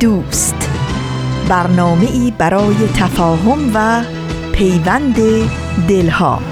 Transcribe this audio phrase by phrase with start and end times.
[0.00, 0.70] دوست.
[1.48, 4.04] برنامه ای برای تفاهم و
[4.52, 5.16] پیوند
[5.88, 6.42] دلها.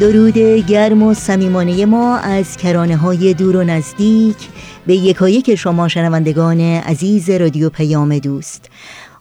[0.00, 4.36] درود گرم و صمیمانه ما از کرانه های دور و نزدیک
[4.86, 8.70] به یکایک شما شنوندگان عزیز رادیو پیام دوست.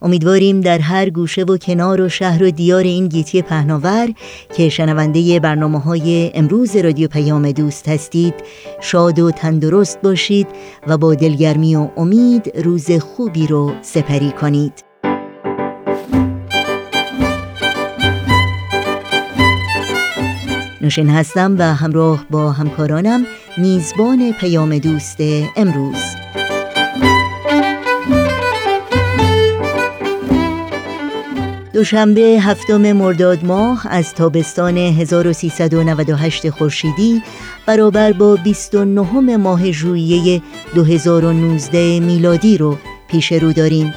[0.04, 4.10] امیدواریم در هر گوشه و کنار و شهر و دیار این گیتی پهناور
[4.56, 8.34] که شنونده برنامه های امروز رادیو پیام دوست هستید
[8.82, 10.48] شاد و تندرست باشید
[10.88, 14.74] و با دلگرمی و امید روز خوبی رو سپری کنید.
[20.82, 23.26] نوشین هستم و همراه با همکارانم
[23.58, 25.18] میزبان پیام دوست
[25.56, 25.98] امروز.
[31.74, 37.22] دوشنبه هفتم مرداد ماه از تابستان 1398 خورشیدی
[37.66, 40.42] برابر با 29 ماه ژوئیه
[40.76, 43.94] 2019 میلادی رو پیش رو داریم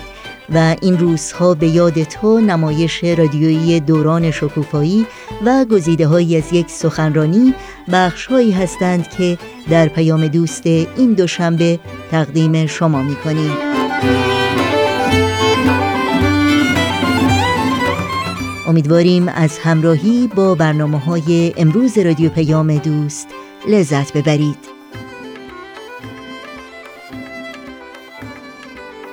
[0.54, 5.06] و این روزها به یاد تو نمایش رادیویی دوران شکوفایی
[5.46, 7.54] و گزیده های از یک سخنرانی
[7.92, 9.38] بخش هایی هستند که
[9.70, 11.78] در پیام دوست این دوشنبه
[12.10, 13.52] تقدیم شما می کنیم.
[18.66, 23.28] امیدواریم از همراهی با برنامه های امروز رادیو پیام دوست
[23.68, 24.76] لذت ببرید.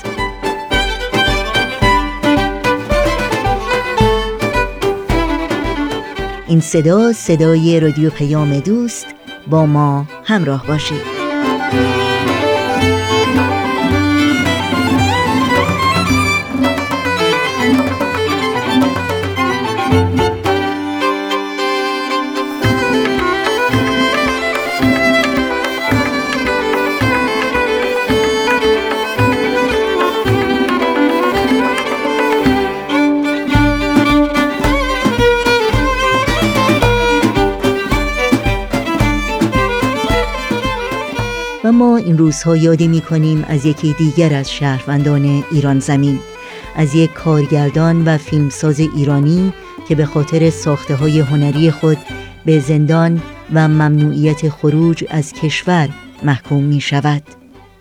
[6.47, 9.05] این صدا صدای رادیو پیام دوست
[9.47, 11.16] با ما همراه باشید.
[11.73, 12.16] ما
[42.07, 46.19] این روزها یادی می کنیم از یکی دیگر از شهروندان ایران زمین
[46.75, 49.53] از یک کارگردان و فیلمساز ایرانی
[49.87, 51.97] که به خاطر ساخته های هنری خود
[52.45, 53.21] به زندان
[53.53, 55.89] و ممنوعیت خروج از کشور
[56.23, 57.23] محکوم می شود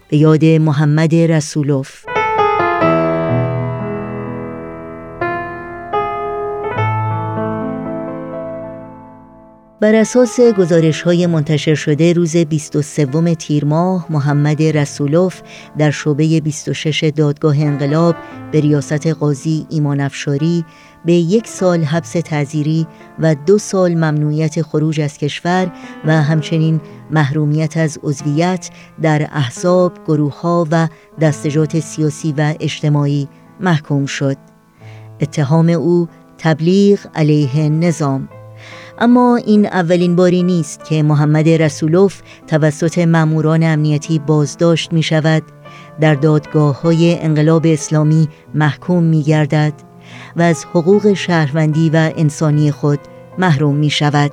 [0.08, 2.15] به یاد محمد رسولوف.
[9.86, 15.40] بر اساس گزارش های منتشر شده روز 23 تیر ماه محمد رسولوف
[15.78, 18.16] در شعبه 26 دادگاه انقلاب
[18.52, 20.64] به ریاست قاضی ایمان افشاری
[21.04, 22.86] به یک سال حبس تعذیری
[23.18, 25.72] و دو سال ممنوعیت خروج از کشور
[26.04, 26.80] و همچنین
[27.10, 28.70] محرومیت از عضویت
[29.02, 30.88] در احزاب، گروه ها و
[31.20, 33.28] دستجات سیاسی و اجتماعی
[33.60, 34.36] محکوم شد.
[35.20, 36.08] اتهام او
[36.38, 38.28] تبلیغ علیه نظام
[38.98, 45.42] اما این اولین باری نیست که محمد رسولوف توسط ماموران امنیتی بازداشت می شود
[46.00, 49.72] در دادگاه های انقلاب اسلامی محکوم می گردد
[50.36, 53.00] و از حقوق شهروندی و انسانی خود
[53.38, 54.32] محروم می شود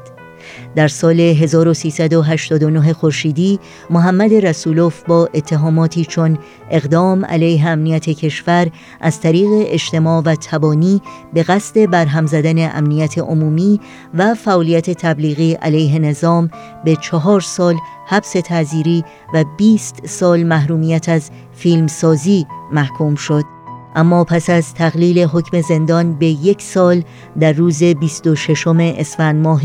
[0.75, 3.59] در سال 1389 خورشیدی
[3.89, 6.37] محمد رسولوف با اتهاماتی چون
[6.71, 8.71] اقدام علیه امنیت کشور
[9.01, 11.01] از طریق اجتماع و تبانی
[11.33, 13.79] به قصد برهم زدن امنیت عمومی
[14.13, 16.49] و فعالیت تبلیغی علیه نظام
[16.85, 17.75] به چهار سال
[18.07, 19.03] حبس تعذیری
[19.33, 23.52] و 20 سال محرومیت از فیلمسازی محکوم شد.
[23.95, 27.03] اما پس از تقلیل حکم زندان به یک سال
[27.39, 29.61] در روز 26 اسفند ماه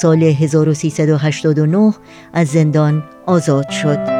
[0.00, 1.94] سال 1389
[2.32, 4.15] از زندان آزاد شد.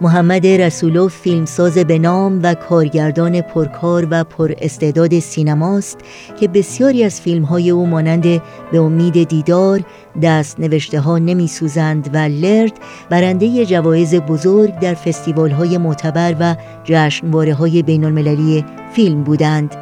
[0.00, 5.98] محمد رسولوف فیلمساز به نام و کارگردان پرکار و پر استعداد سینماست
[6.40, 8.22] که بسیاری از فیلم های او مانند
[8.72, 9.80] به امید دیدار،
[10.22, 11.50] دست نوشته ها نمی
[12.12, 12.72] و لرد
[13.10, 19.76] برنده جوایز بزرگ در فستیوال های معتبر و جشنواره های بین المللی فیلم بودند.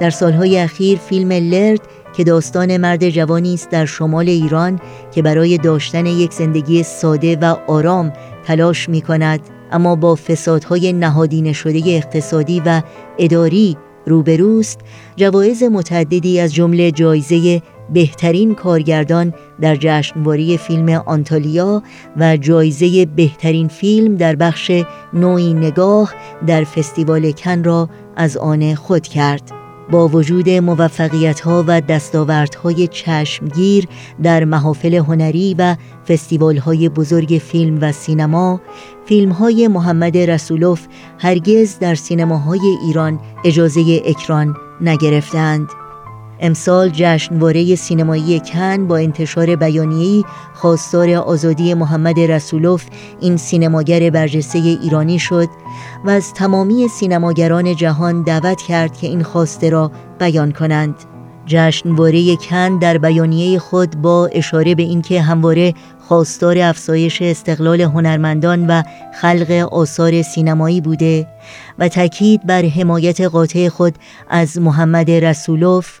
[0.00, 1.80] در سالهای اخیر فیلم لرد
[2.16, 4.80] که داستان مرد جوانی است در شمال ایران
[5.12, 8.12] که برای داشتن یک زندگی ساده و آرام
[8.46, 12.82] تلاش می کند اما با فسادهای نهادینه شده اقتصادی و
[13.18, 13.76] اداری
[14.06, 14.80] روبروست
[15.16, 17.62] جوایز متعددی از جمله جایزه
[17.92, 21.82] بهترین کارگردان در جشنواره فیلم آنتالیا
[22.16, 24.70] و جایزه بهترین فیلم در بخش
[25.12, 26.14] نوعی نگاه
[26.46, 29.63] در فستیوال کن را از آن خود کرد.
[29.90, 33.88] با وجود موفقیت ها و دستاوردهای چشمگیر
[34.22, 35.76] در محافل هنری و
[36.08, 38.60] فستیوال های بزرگ فیلم و سینما
[39.06, 40.86] فیلم های محمد رسولوف
[41.18, 45.83] هرگز در سینماهای ایران اجازه اکران نگرفتند.
[46.40, 52.84] امسال جشنواره سینمایی کن با انتشار بیانیه‌ای خواستار آزادی محمد رسولوف
[53.20, 55.48] این سینماگر برجسته ایرانی شد
[56.04, 60.94] و از تمامی سینماگران جهان دعوت کرد که این خواسته را بیان کنند.
[61.46, 65.74] جشنواره کن در بیانیه خود با اشاره به اینکه همواره
[66.08, 68.82] خواستار افزایش استقلال هنرمندان و
[69.20, 71.26] خلق آثار سینمایی بوده
[71.78, 73.94] و تاکید بر حمایت قاطع خود
[74.30, 76.00] از محمد رسولوف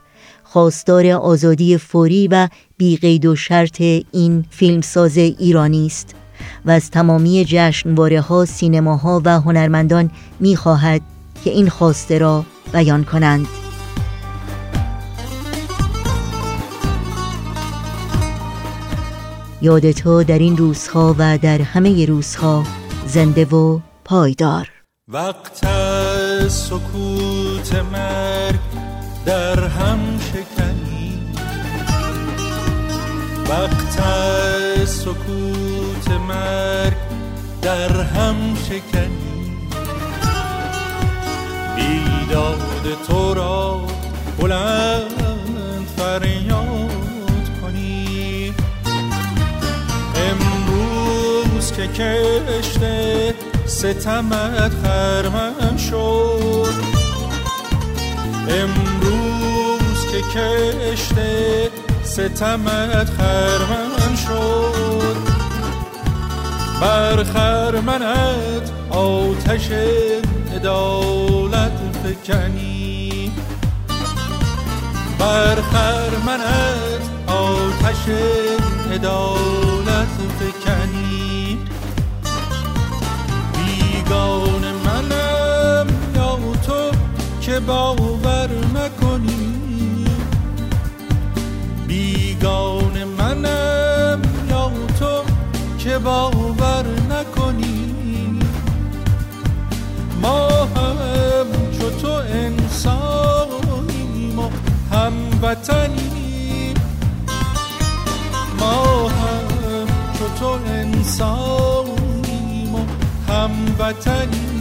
[0.54, 3.80] خواستار آزادی فوری و بیقید و شرط
[4.12, 6.14] این فیلمساز ایرانی است
[6.64, 10.10] و از تمامی جشنواره ها، سینماها و هنرمندان
[10.40, 11.00] می خواهد
[11.44, 13.46] که این خواسته را بیان کنند.
[19.62, 22.64] یاد تو در این روزها و در همه روزها
[23.06, 24.68] زنده و پایدار
[25.08, 25.66] وقت
[26.48, 28.83] سکوت مرگ
[29.26, 31.22] در هم شکنی.
[33.48, 34.00] وقت
[34.84, 36.96] سکوت مرگ
[37.62, 38.36] در هم
[38.68, 39.58] شکنی.
[41.76, 43.80] بیداد تو را
[44.38, 48.54] بلند فریاد کنی.
[50.16, 53.34] امروز که کشته
[53.66, 56.74] ستمت خرمن شد.
[58.48, 58.93] امروز
[60.32, 61.70] کشته
[62.04, 65.16] ستمت خرمن شد.
[66.80, 69.68] بر خرمنت آتش
[70.54, 73.32] عدالت فکنی.
[75.18, 78.08] بر خرمنت آتش
[78.92, 81.58] عدالت فکنی.
[83.54, 86.90] بیگان منم یا تو
[87.40, 88.13] که باور
[105.44, 106.74] هموطنیم
[108.60, 109.86] ما هم
[110.18, 111.94] چو تو انسانیم
[112.74, 112.84] و
[113.32, 114.54] هموطنیم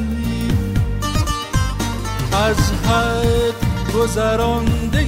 [2.34, 3.56] از حد
[3.96, 5.08] گذرانده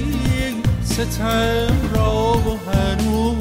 [0.84, 3.36] ستم را و هنوز.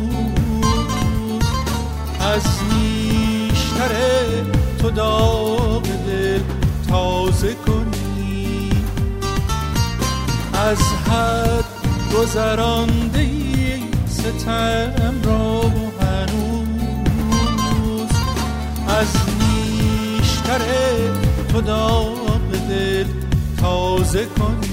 [2.19, 3.91] از نیشتر
[4.79, 6.41] تو داغ دل
[6.89, 8.71] تازه کنی.
[10.53, 11.74] از حد
[12.17, 13.27] گذرانده
[14.07, 15.61] ستم را
[16.01, 18.09] هنوز
[18.87, 19.07] از
[19.39, 20.61] نیشتر
[21.51, 23.05] تو داغ دل
[23.61, 24.64] تازه کنی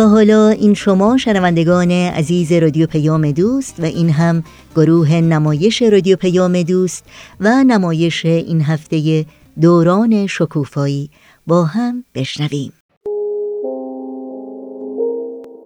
[0.00, 4.44] و حالا این شما شنوندگان عزیز رادیو پیام دوست و این هم
[4.76, 7.04] گروه نمایش رادیو پیام دوست
[7.40, 9.26] و نمایش این هفته
[9.60, 11.10] دوران شکوفایی
[11.46, 12.72] با هم بشنویم.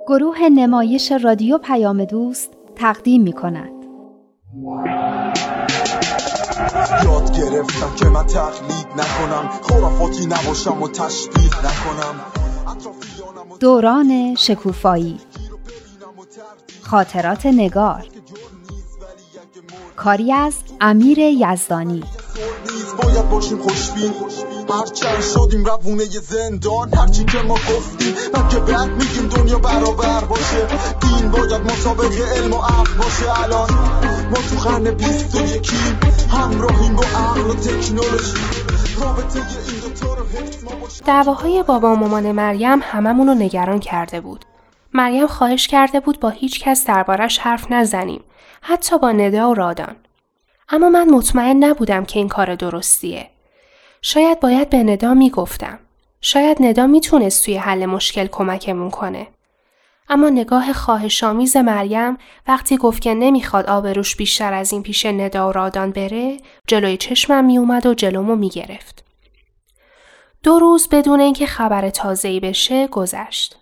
[0.08, 3.72] گروه نمایش رادیو پیام دوست تقدیم می کند.
[7.04, 12.43] یاد گرفتم که من تقلید نکنم خرافاتی نباشم و تشبیه نکنم.
[13.60, 15.20] دوران شکوفایی.
[16.82, 18.06] خاطرات نگار.
[19.96, 22.04] کاری از امیر یزدانی.
[23.02, 24.12] باید باشیم خوشبین.
[24.70, 26.94] هرچند شدیم روونه زندان.
[26.94, 30.66] هرچی که ما گفتیم من که بعد میگیم دنیا برابر باشه.
[31.00, 33.42] دین باید مسابق علم و عقل باشه.
[33.42, 33.70] الان
[34.30, 36.00] ما تو قرن بیست و یکیم.
[36.30, 38.73] همراهیم با عقل و تکنولوژی.
[41.06, 44.44] دعواهای بابا و مامان مریم هممون رو نگران کرده بود.
[44.94, 48.24] مریم خواهش کرده بود با هیچ کس دربارش حرف نزنیم.
[48.62, 49.96] حتی با ندا و رادان.
[50.68, 53.30] اما من مطمئن نبودم که این کار درستیه.
[54.02, 55.78] شاید باید به ندا می‌گفتم.
[56.20, 59.26] شاید ندا می‌تونست توی حل مشکل کمکمون کنه.
[60.08, 62.16] اما نگاه خواهشامیز مریم
[62.48, 67.44] وقتی گفت که نمی‌خواد آبروش بیشتر از این پیش ندا و رادان بره جلوی چشمم
[67.44, 69.04] میومد و جلومو می‌گرفت.
[70.42, 73.56] دو روز بدون اینکه خبر تازه‌ای بشه گذشت.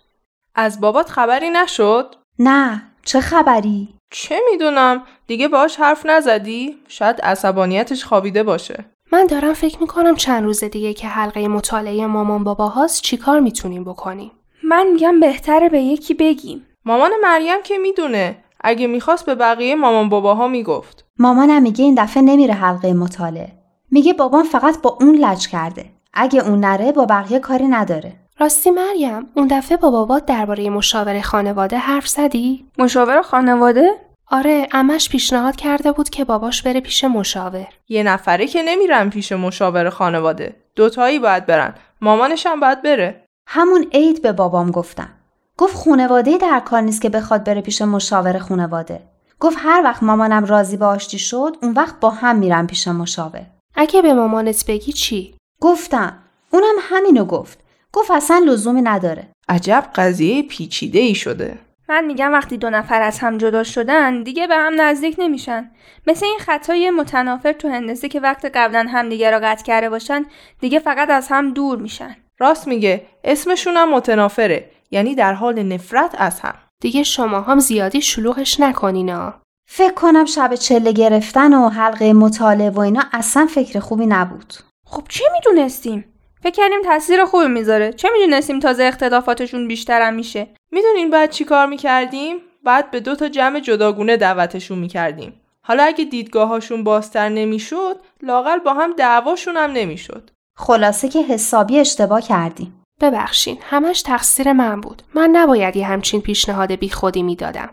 [0.55, 8.05] از بابات خبری نشد؟ نه چه خبری؟ چه می‌دونم دیگه باهاش حرف نزدی؟ شاید عصبانیتش
[8.05, 8.85] خوابیده باشه.
[9.11, 13.83] من دارم فکر می‌کنم چند روز دیگه که حلقه مطالعه مامان بابا هاست چیکار می‌تونیم
[13.83, 14.31] بکنیم.
[14.73, 16.65] من میگم بهتره به یکی بگیم.
[16.85, 21.05] مامان مریم که می‌دونه اگه می‌خواست به بقیه مامان باباها می‌گفت.
[21.19, 23.51] مامانم میگه این دفعه نمیره حلقه مطالعه.
[23.91, 25.85] میگه بابام فقط با اون لج کرده.
[26.13, 28.13] اگه اون نره با بقیه کاری نداره.
[28.39, 33.89] راستی مریم اون دفعه با بابات درباره مشاور خانواده حرف زدی؟ مشاور خانواده؟
[34.31, 37.67] آره امش پیشنهاد کرده بود که باباش بره پیش مشاور.
[37.89, 40.55] یه نفره که نمیرن پیش مشاور خانواده.
[40.75, 41.75] دوتایی باید برن.
[42.01, 43.22] مامانش هم باید بره.
[43.47, 45.09] همون عید به بابام گفتم.
[45.57, 49.03] گفت خونواده در کار نیست که بخواد بره پیش مشاور خونواده.
[49.39, 53.45] گفت هر وقت مامانم راضی به آشتی شد اون وقت با هم میرن پیش مشاور.
[53.75, 56.19] اگه به مامانت بگی چی؟ گفتم.
[56.51, 57.59] اونم همینو گفت.
[57.93, 59.29] گفت اصلا لزومی نداره.
[59.49, 61.57] عجب قضیه پیچیده ای شده.
[61.89, 65.71] من میگم وقتی دو نفر از هم جدا شدن دیگه به هم نزدیک نمیشن
[66.07, 70.25] مثل این خطای متنافر تو هندسه که وقت قبلا همدیگه را قطع کرده باشن
[70.59, 76.15] دیگه فقط از هم دور میشن راست میگه اسمشون هم متنافره یعنی در حال نفرت
[76.17, 76.53] از هم.
[76.81, 79.33] دیگه شما هم زیادی شلوغش نکنینا
[79.69, 84.53] فکر کنم شب چله گرفتن و حلقه مطالعه و اینا اصلا فکر خوبی نبود.
[84.85, 86.05] خب چه می‌دونستیم؟
[86.41, 87.93] فکر کردیم تاثیر خوبی می‌ذاره.
[87.93, 93.29] چه می‌دونستیم تازه اختلافاتشون بیشترم میشه؟ می‌دونین بعد چی کار می‌کردیم؟ بعد به دو تا
[93.29, 95.41] جمع جداگونه دعوتشون می‌کردیم.
[95.65, 100.29] حالا اگه دیدگاهاشون بازتر نمی‌شد لاقل با هم دعواشون هم نمی‌شد.
[100.55, 106.71] خلاصه که حسابی اشتباه کردیم ببخشین همش تقصیر من بود من نباید یه همچین پیشنهاد
[106.71, 107.69] بی خودی می‌دادم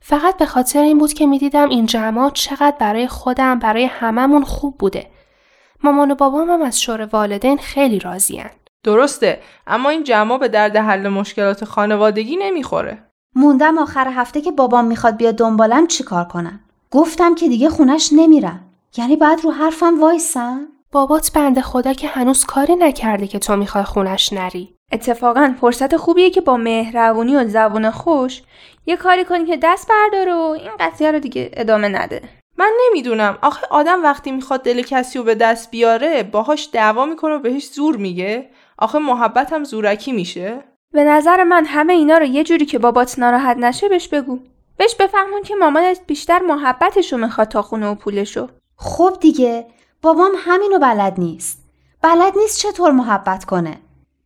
[0.00, 4.78] فقط به خاطر این بود که می‌دیدم این جمعات چقدر برای خودم برای هممون خوب
[4.78, 5.10] بوده
[5.82, 8.50] مامان و بابام هم از شور والدین خیلی راضیان.
[8.84, 13.02] درسته اما این جمع به درد حل مشکلات خانوادگی نمی‌خوره.
[13.34, 16.60] موندم آخر هفته که بابام می‌خواد بیاد دنبالم چیکار کنم.
[16.90, 18.64] گفتم که دیگه خونش نمیرم.
[18.96, 23.84] یعنی بعد رو حرفم وایسم؟ بابات بنده خدا که هنوز کاری نکرده که تو می‌خوای
[23.84, 24.74] خونش نری.
[24.92, 28.42] اتفاقا فرصت خوبیه که با مهربونی و زبون خوش
[28.86, 32.22] یه کاری کنی که دست برداره و این قضیه رو دیگه ادامه نده.
[32.58, 33.38] من نمی‌دونم.
[33.42, 37.66] آخه آدم وقتی می‌خواد دل کسی رو به دست بیاره باهاش دعوا می‌کنه و بهش
[37.66, 38.50] زور میگه.
[38.78, 40.64] آخه محبت هم زورکی میشه.
[40.92, 44.38] به نظر من همه اینا رو یه جوری که بابات ناراحت نشه بهش بگو.
[44.76, 49.66] بهش بفهمون که مامانت بیشتر محبتشو می‌خواد تا خونه و پولشو خب دیگه.
[50.02, 51.64] بابام همینو بلد نیست.
[52.02, 53.78] بلد نیست چطور محبت کنه.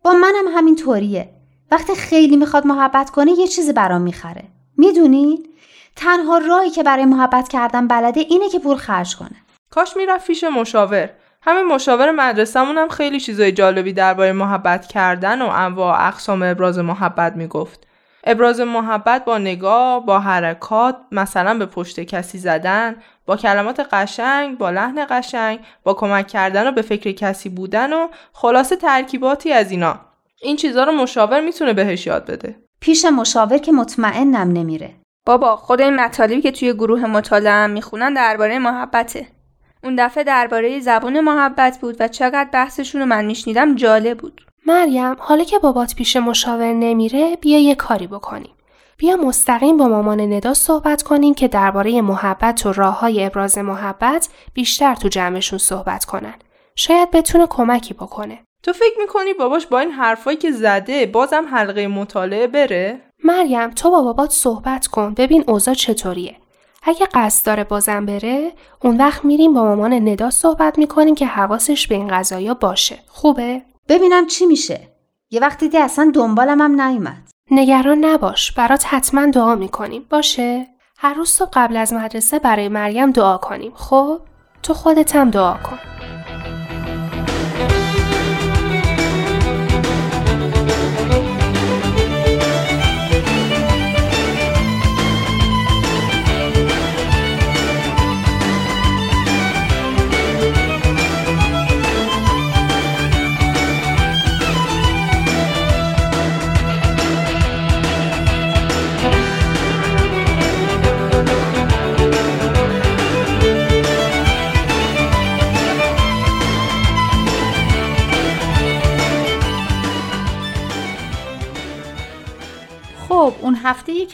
[0.05, 1.29] با منم همین طوریه.
[1.71, 4.45] وقتی خیلی می‌خواد محبت کنه یه چیزی برام می‌خره.
[4.77, 5.51] می‌دونید
[5.97, 9.37] تنها راهی که برای محبت کردن بلده اینه که پول خرج کنه.
[9.71, 11.11] کاش می‌رفت پیش مشاور.
[11.43, 17.37] همین مشاور مدرسهمون هم خیلی چیزای جالبی درباره محبت کردن و انواع اقسام ابراز محبت
[17.37, 17.87] می‌گفت.
[18.25, 22.97] ابراز محبت با نگاه، با حرکات، مثلا به پشت کسی زدن،
[23.31, 28.09] با کلمات قشنگ، با لحن قشنگ، با کمک کردن و به فکر کسی بودن و
[28.33, 30.01] خلاصه ترکیباتی از اینا.
[30.43, 32.57] این چیزها رو مشاور می‌تونه بهش یاد بده.
[32.81, 34.95] پیش مشاور که مطمئنم نمیره.
[35.27, 39.27] بابا خود این مطالبی که توی گروه مطالعه هم می‌خونن درباره محبته
[39.85, 45.17] اون دفعه درباره زبون محبت بود و چقدر بحثشون رو من میشنیدم جالب بود مریم
[45.19, 48.55] حالا که بابات پیش مشاور نمیره بیا یه کاری بکنیم.
[49.01, 54.29] بیا مستقیم با مامان ندا صحبت کنیم که درباره محبت و راه های ابراز محبت
[54.55, 56.35] بیشتر تو جمعشون صحبت کنن.
[56.77, 58.39] شاید بتونه کمکی بکنه.
[58.63, 63.91] تو فکر می‌کنی باباش با این حرفایی که زده بازم حلقه مطالعه بره؟ مریم تو
[63.91, 66.37] با بابات صحبت کن ببین اوضاع چطوریه.
[66.83, 68.53] اگه قصد داره بازم بره
[68.85, 72.99] اون وقت میریم با مامان ندا صحبت می‌کنیم که حواسش به این قضايا باشه.
[73.09, 74.81] خوبه؟ ببینم چی میشه.
[75.31, 77.31] یه وقتی دی اصلا دنبالم هم نیومد.
[77.51, 80.07] نگران نباش برات حتما دعا می‌کنیم.
[80.11, 80.67] باشه؟
[80.99, 83.73] هر روز صبح قبل از مدرسه برای مریم دعا کنیم.
[83.75, 84.21] خب؟
[84.63, 85.79] تو خودت هم دعا کن.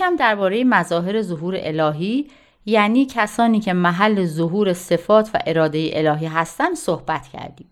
[0.07, 2.31] یکم درباره مظاهر ظهور الهی
[2.67, 7.71] یعنی کسانی که محل ظهور صفات و اراده الهی هستن صحبت کردیم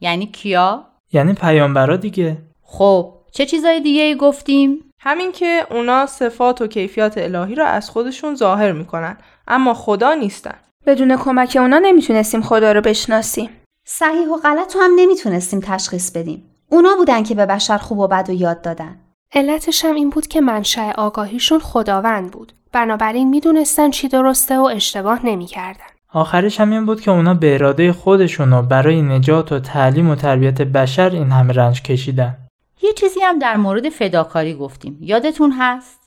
[0.00, 6.60] یعنی کیا؟ یعنی پیامبرا دیگه خب چه چیزای دیگه ای گفتیم؟ همین که اونا صفات
[6.62, 9.16] و کیفیات الهی را از خودشون ظاهر می‌کنن
[9.48, 10.54] اما خدا نیستن
[10.86, 13.50] بدون کمک اونا نمی‌تونستیم خدا رو بشناسیم
[13.86, 16.50] صحیح و غلط رو هم نمی‌تونستیم تشخیص بدیم.
[16.68, 19.07] اونا بودن که به بشر خوب و بد و یاد دادن.
[19.34, 22.52] علتش هم این بود که منشأ آگاهیشون خداوند بود.
[22.72, 25.84] بنابراین می‌دونستن چی درسته و اشتباه نمی‌کردن.
[26.12, 30.14] آخرش هم این بود که اونا به اراده خودشون و برای نجات و تعلیم و
[30.14, 32.36] تربیت بشر این همه رنج کشیدن.
[32.82, 34.98] یه چیزی هم در مورد فداکاری گفتیم.
[35.00, 36.00] یادتون هست؟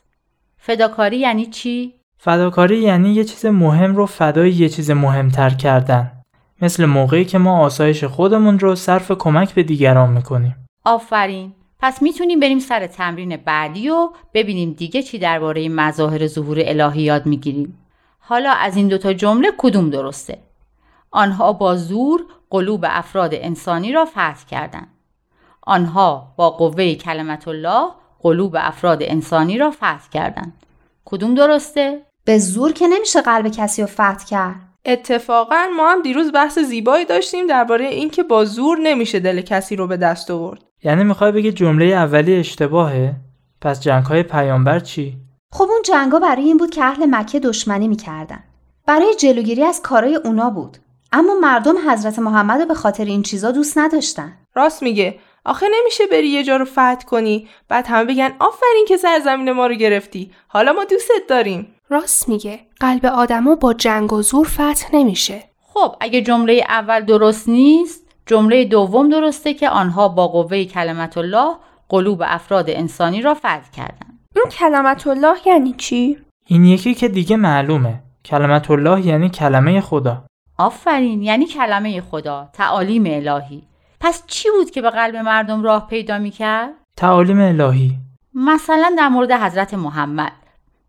[0.58, 6.12] فداکاری یعنی چی؟ فداکاری یعنی یه چیز مهم رو فدای یه چیز مهمتر کردن.
[6.62, 10.56] مثل موقعی که ما آسایش خودمون رو صرف کمک به دیگران می‌کنیم.
[10.86, 11.54] آفرین.
[11.82, 17.26] پس می‌تونیم بریم سر تمرین بعدی و ببینیم دیگه چی درباره مظاهر ظهور الهی یاد
[17.26, 17.88] می‌گیریم.
[18.20, 20.38] حالا از این دوتا جمله کدوم درسته؟
[21.12, 24.88] آنها با زور قلوب افراد انسانی را فتح کردند.
[25.62, 27.88] آنها با قوه کلمت الله
[28.20, 30.64] قلوب افراد انسانی را فتح کردند.
[31.06, 34.56] کدوم درسته؟ به زور که نمیشه قلب کسی رو فتح کرد.
[34.86, 39.88] اتفاقا ما هم دیروز بحث زیبایی داشتیم درباره اینکه با زور نمیشه دل کسی رو
[39.88, 40.71] به دست آورد.
[40.84, 43.16] یعنی می‌خوای بگی جمله اولی اشتباهه؟
[43.62, 45.18] پس جنگ های پیامبر چی؟
[45.52, 48.44] خب اون جنگا برای این بود که اهل مکه دشمنی می‌کردن.
[48.88, 50.78] برای جلوگیری از کارای اونا بود.
[51.12, 54.38] اما مردم حضرت محمد رو به خاطر این چیزا دوست نداشتن.
[54.56, 55.20] راست میگه.
[55.46, 57.48] آخه نمیشه بری یه جا رو فتح کنی.
[57.70, 60.32] بعد همه بگن آفرین که سرزمین ما رو گرفتی.
[60.48, 61.68] حالا ما دوستت داریم.
[61.90, 62.60] راست میگه.
[62.80, 65.44] قلب آدما با جنگ و زور فتح نمیشه.
[65.74, 71.56] خب اگه جمله اول درست نیست جمله دوم درسته که آنها با قوه کلمت الله
[71.90, 74.20] قلوب افراد انسانی را فتح کردند.
[74.36, 78.04] اون کلمت الله یعنی چی؟ این یکی که دیگه معلومه.
[78.26, 80.24] کلمت الله یعنی کلمه خدا.
[80.58, 83.64] آفرین یعنی کلمه خدا تعالیم الهی.
[84.00, 87.98] پس چی بود که به قلب مردم راه پیدا می‌کرد؟ تعالیم الهی.
[88.34, 90.32] مثلا در مورد حضرت محمد.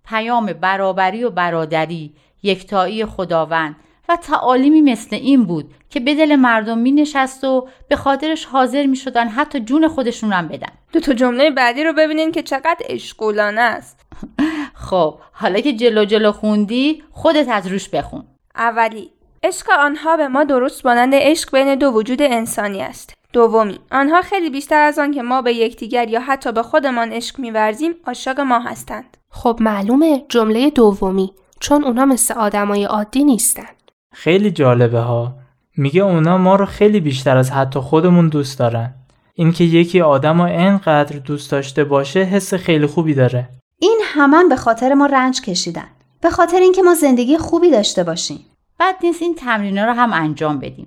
[0.05, 3.77] پیام برابری و برادری یکتایی خداوند
[4.13, 8.87] و تعالیمی مثل این بود که به دل مردم می نشست و به خاطرش حاضر
[8.87, 10.73] می شدن حتی جون خودشون هم بدن.
[10.93, 14.01] دو تا جمله بعدی رو ببینین که چقدر اشغولانه است.
[14.91, 18.25] خب حالا که جلو جلو خوندی خودت از روش بخون.
[18.57, 19.11] اولی
[19.43, 23.15] عشق آنها به ما درست مانند عشق بین دو وجود انسانی است.
[23.33, 27.39] دومی آنها خیلی بیشتر از آن که ما به یکدیگر یا حتی به خودمان عشق
[27.39, 29.17] میورزیم عاشق ما هستند.
[29.31, 33.69] خب معلومه جمله دومی چون اونا مثل آدمای عادی نیستن.
[34.13, 35.35] خیلی جالبه ها.
[35.77, 38.95] میگه اونا ما رو خیلی بیشتر از حتی خودمون دوست دارن.
[39.35, 43.49] اینکه یکی آدم رو انقدر دوست داشته باشه حس خیلی خوبی داره.
[43.79, 45.89] این همان به خاطر ما رنج کشیدن.
[46.21, 48.41] به خاطر اینکه ما زندگی خوبی داشته باشیم.
[48.81, 50.87] بد نیست این تمرینا رو هم انجام بدیم.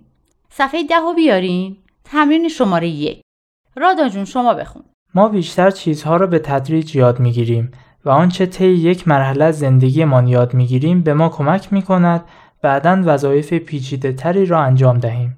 [0.50, 1.78] صفحه ده رو بیارین.
[2.04, 3.22] تمرین شماره یک.
[3.76, 4.84] رادا جون شما بخون.
[5.16, 7.72] ما بیشتر چیزها رو به تدریج یاد می‌گیریم
[8.06, 12.24] و آنچه طی یک مرحله از زندگیمان یاد می‌گیریم به ما کمک می‌کند
[12.66, 15.38] بعدا وظایف پیچیده تری را انجام دهیم.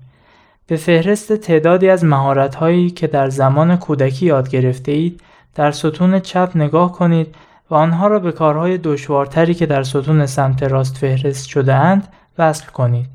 [0.67, 5.21] به فهرست تعدادی از مهارت هایی که در زمان کودکی یاد گرفته اید
[5.55, 7.35] در ستون چپ نگاه کنید
[7.69, 12.65] و آنها را به کارهای دشوارتری که در ستون سمت راست فهرست شده اند وصل
[12.65, 13.09] کنید.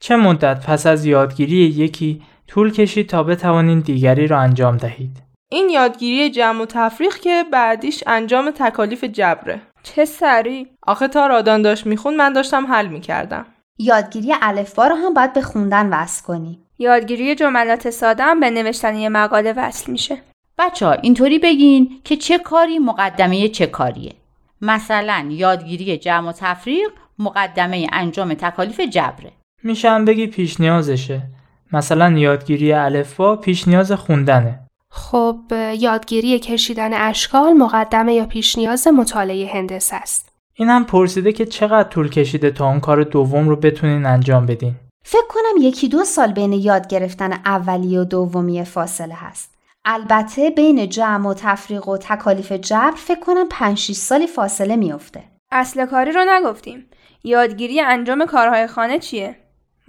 [0.00, 5.68] چه مدت پس از یادگیری یکی طول کشید تا بتوانید دیگری را انجام دهید؟ این
[5.70, 11.86] یادگیری جمع و تفریق که بعدیش انجام تکالیف جبره چه سری؟ آخه تا رادان داشت
[11.86, 13.46] می‌خوند من داشتم حل می‌کردم.
[13.78, 16.58] یادگیری الفبا رو هم باید به خوندن وصل کنی.
[16.78, 20.18] یادگیری جملات ساده هم به نوشتن یه مقاله وصل میشه.
[20.58, 24.12] بچه ها اینطوری بگین که چه کاری مقدمه چه کاریه.
[24.60, 29.32] مثلا یادگیری جمع و تفریق مقدمه انجام تکالیف جبره.
[29.62, 31.22] میشه هم بگی پیش نیازشه.
[31.72, 34.60] مثلا یادگیری الفبا پیش نیاز خوندنه.
[34.94, 35.40] خب
[35.78, 40.28] یادگیری کشیدن اشکال مقدمه یا پیش نیاز مطالعه هندسه است.
[40.54, 44.74] این هم پرسیده که چقدر طول کشیده تا اون کار دوم رو بتونین انجام بدین؟
[45.04, 49.54] فکر کنم یکی دو سال بین یاد گرفتن اولی و دومی فاصله هست.
[49.84, 55.24] البته بین جمع و تفریق و تکالیف جبر فکر کنم 5 6 سالی فاصله میافته.
[55.50, 56.86] اصل کاری رو نگفتیم.
[57.24, 59.36] یادگیری انجام کارهای خانه چیه؟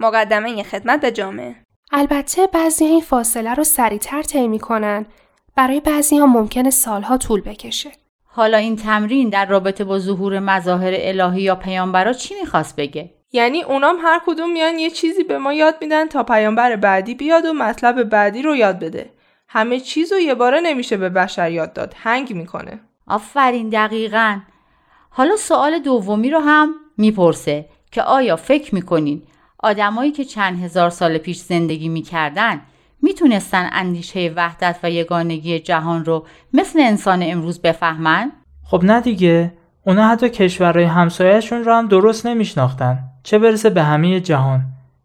[0.00, 1.63] مقدمه یه خدمت به جامعه.
[1.96, 5.06] البته بعضی این فاصله رو سریعتر طی می‌کنن.
[5.56, 7.92] برای بعضی ها ممکنه سالها طول بکشه.
[8.24, 13.62] حالا این تمرین در رابطه با ظهور مظاهر الهی یا پیامبرا چی می‌خواست بگه؟ یعنی
[13.62, 17.52] اونام هر کدوم میان یه چیزی به ما یاد میدن تا پیامبر بعدی بیاد و
[17.52, 19.10] مطلب بعدی رو یاد بده.
[19.48, 21.94] همه چیز رو یه باره نمیشه به بشر یاد داد.
[21.96, 22.80] هنگ می‌کنه.
[23.06, 24.40] آفرین دقیقا.
[25.10, 29.22] حالا سوال دومی رو هم می‌پرسه که آیا فکر می‌کنین
[29.64, 32.60] آدمایی که چند هزار سال پیش زندگی می‌کردن
[33.02, 38.32] می‌تونستن اندیشه وحدت و یگانگی جهان رو مثل انسان امروز بفهمن؟
[38.64, 39.52] خب نه دیگه.
[39.86, 42.98] اونا حتی کشورهای همسایهشون رو هم درست نمیشناختن.
[43.22, 44.60] چه برسه به همه جهان.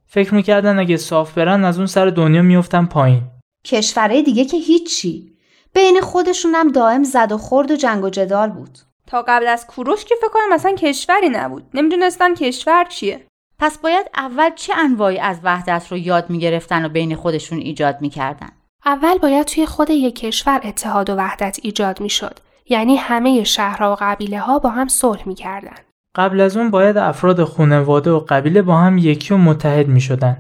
[0.06, 3.22] فکر می‌کردن اگه صاف برن از اون سر دنیا میفتن پایین.
[3.66, 5.32] کشورهای دیگه که هیچی.
[5.74, 8.78] بین خودشون هم دائم زد و خورد و جنگ و جدال بود.
[9.08, 11.64] تا قبل از کوروش که فکر کنم مثلا کشوری نبود.
[11.74, 13.26] نمی‌دونستن کشور چیه.
[13.60, 18.50] پس باید اول چه انواعی از وحدت رو یاد می‌گرفتن و بین خودشون ایجاد می‌کردن
[18.86, 23.98] اول باید توی خود یک کشور اتحاد و وحدت ایجاد می‌شد یعنی همه شهرها و
[24.00, 25.76] قبیله ها با هم صلح می‌کردن
[26.16, 30.38] قبل از اون باید افراد خانواده و قبیله با هم یکی و متحد می شدن.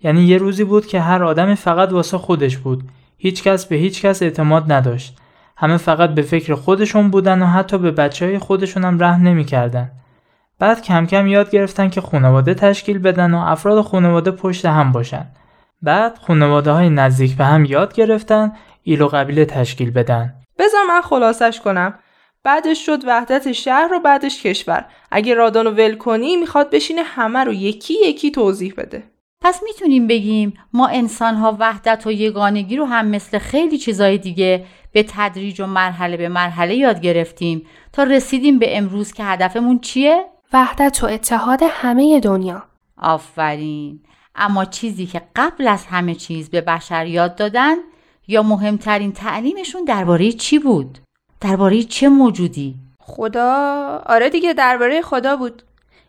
[0.00, 2.82] یعنی یه روزی بود که هر آدمی فقط واسه خودش بود.
[3.16, 5.18] هیچ کس به هیچ کس اعتماد نداشت.
[5.56, 9.90] همه فقط به فکر خودشون بودن و حتی به بچه های خودشون هم رحم نمی‌کردن.
[10.62, 15.26] بعد کم کم یاد گرفتن که خانواده تشکیل بدن و افراد خانواده پشت هم باشن.
[15.82, 20.34] بعد خانواده های نزدیک به هم یاد گرفتن ایل و قبیله تشکیل بدن.
[20.58, 21.94] بذار من خلاصش کنم.
[22.44, 24.84] بعدش شد وحدت شهر و بعدش کشور.
[25.10, 29.02] اگه رادانو ول کنی می‌خواد بشینه همه رو یکی یکی توضیح بده.
[29.40, 34.64] پس می‌تونیم بگیم ما انسان ها وحدت و یگانگی رو هم مثل خیلی چیزای دیگه
[34.92, 40.24] به تدریج و مرحله به مرحله یاد گرفتیم تا رسیدیم به امروز که هدفمون چیه؟
[40.52, 42.62] وحدت و اتحاد همه دنیا.
[42.98, 44.00] آفرین.
[44.34, 47.76] اما چیزی که قبل از همه چیز به بشر یاد دادن
[48.28, 50.98] یا مهمترین تعلیمشون درباره چی بود؟
[51.40, 55.62] درباره چه موجودی؟ خدا؟ آره دیگه درباره خدا بود.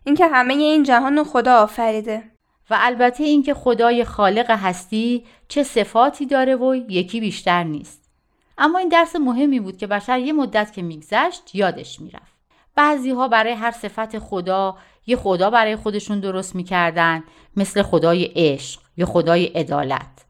[0.04, 2.24] اینکه همه این جهان رو خدا آفریده.
[2.70, 8.10] و البته اینکه خدای خالق هستی چه صفاتی داره و یکی بیشتر نیست.
[8.58, 12.33] اما این درس مهمی بود که بشر یه مدت که میگذشت یادش می‌رفت.
[12.76, 17.24] بعضی ها برای هر صفت خدا یه خدا برای خودشون درست می‌کردن
[17.58, 20.26] مثل خدای عشق یا خدای عدالت.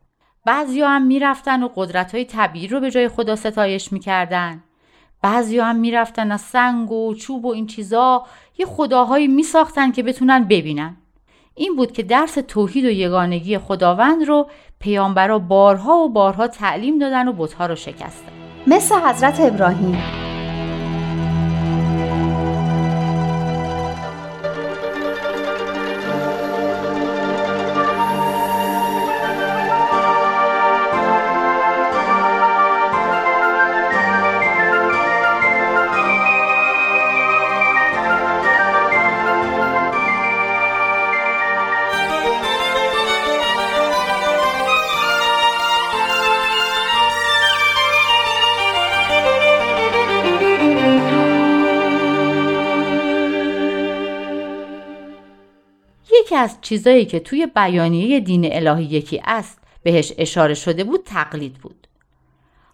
[0.45, 4.63] بعضی ها هم می‌رفتن و قدرت های طبیعی رو به جای خدا ستایش می‌کردن.
[5.21, 8.25] بعضی هم می‌رفتن از سنگ و چوب و این چیزا
[8.57, 10.97] یه خداهایی میساختن که بتونن ببینن.
[11.55, 17.27] این بود که درس توحید و یگانگی خداوند رو پیامبرا بارها و بارها تعلیم دادن
[17.27, 18.31] و بتها رو شکستن
[18.67, 20.32] مثل حضرت ابراهیم.
[56.33, 61.53] یکی از چیزایی که توی بیانیه دین الهی یکی است بهش اشاره شده بود تقلید
[61.53, 61.87] بود.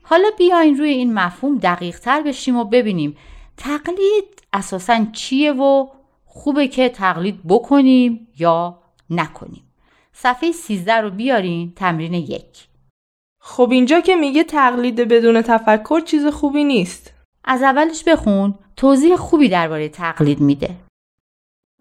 [0.04, 3.18] حالا بیاین روی این مفهوم دقیق تر بشیم و ببینیم
[3.58, 5.88] تقلید اساسا چیه و
[6.26, 9.64] خوبه که تقلید بکنیم یا نکنیم.
[10.14, 12.68] صفحه 13 رو بیارین تمرین یک.
[13.40, 17.14] خب اینجا که میگه تقلید بدون تفکر چیز خوبی نیست.
[17.44, 20.89] از اولش بخون توضیح خوبی درباره تقلید میده.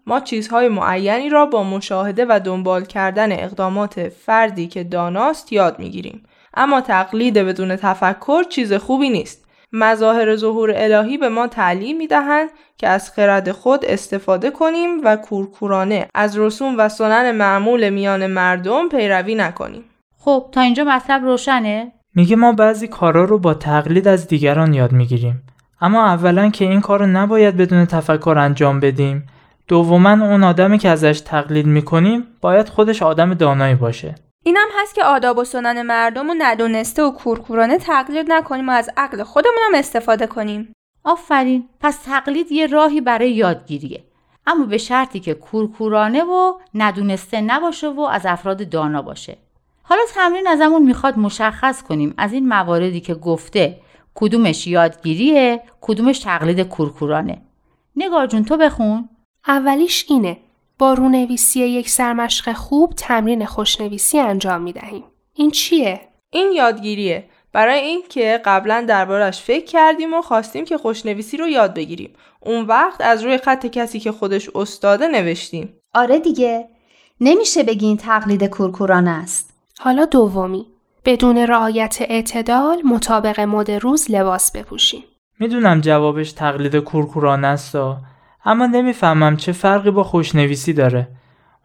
[0.09, 6.23] ما چیزهای معینی را با مشاهده و دنبال کردن اقدامات فردی که داناست یاد می‌گیریم.
[6.53, 9.45] اما تقلید بدون تفکر چیز خوبی نیست.
[9.73, 15.15] مظاهر ظهور الهی به ما تعلیم می دهند که از خرد خود استفاده کنیم و
[15.15, 19.83] کورکورانه از رسوم و سنن معمول میان مردم پیروی نکنیم.
[20.17, 24.91] خب تا اینجا مطلب روشنه؟ میگه ما بعضی کارا رو با تقلید از دیگران یاد
[24.91, 25.43] می‌گیریم.
[25.81, 29.27] اما اولا که این کار رو نباید بدون تفکر انجام بدیم.
[29.69, 34.15] دوما اون آدمی که ازش تقلید می‌کنیم باید خودش آدم دانایی باشه.
[34.43, 38.89] اینم هست که آداب و سنن مردم رو ندونسته و کورکورانه تقلید نکنیم و از
[38.97, 40.73] عقل خودمون هم استفاده کنیم.
[41.03, 41.69] آفرین.
[41.79, 44.03] پس تقلید یه راهی برای یادگیریه.
[44.47, 49.37] اما به شرطی که کورکورانه و ندونسته نباشه و از افراد دانا باشه.
[49.83, 53.77] حالا تمرین ازمون می‌خواد مشخص کنیم از این مواردی که گفته
[54.15, 57.41] کدومش یادگیریه کدومش تقلید کورکورانه.
[57.95, 59.09] نگار جون تو بخون.
[59.49, 60.37] اولیش اینه
[60.79, 65.03] با رونویسی یک سرمشق خوب تمرین خوشنویسی انجام می دهیم.
[65.33, 67.29] این چیه؟ این یادگیریه.
[67.53, 72.13] برای اینکه قبلا دربارش فکر کردیم و خواستیم که خوشنویسی رو یاد بگیریم.
[72.39, 75.73] اون وقت از روی خط کسی که خودش استاده نوشتیم.
[75.93, 76.69] آره دیگه.
[77.21, 79.53] نمیشه بگین تقلید کورکورانه است.
[79.79, 80.65] حالا دومی.
[81.05, 85.03] بدون رعایت اعتدال مطابق مد روز لباس بپوشیم.
[85.39, 87.75] می‌دونم جوابش تقلید کورکورانه است
[88.45, 91.07] اما نمی‌فهمم چه فرقی با خوشنویسی داره.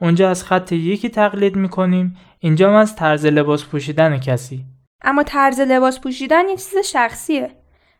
[0.01, 4.65] اونجا از خط یکی تقلید می‌کنیم اینجا از طرز لباس پوشیدن کسی.
[5.03, 7.51] اما طرز لباس پوشیدن یه چیز شخصیه.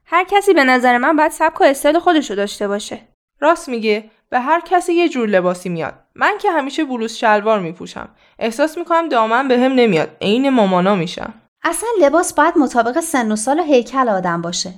[0.05, 3.01] هر کسی به نظر من باید سبک و استایل خودش رو داشته باشه.
[3.41, 5.95] راست میگه به هر کسی یه جور لباسی میاد.
[6.15, 8.09] من که همیشه بلوز شلوار میپوشم.
[8.39, 10.17] احساس می‌کنم دامن به هم نمیاد.
[10.21, 11.35] عین مامانا میشم.
[11.63, 14.75] اصلا لباس باید مطابق سن و سال و هیکل آدم باشه.